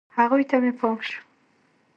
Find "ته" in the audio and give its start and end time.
0.49-0.55